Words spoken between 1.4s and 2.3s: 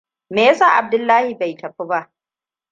tafi ba?